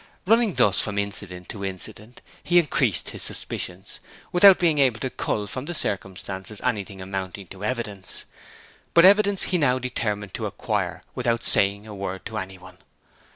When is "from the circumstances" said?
5.45-6.59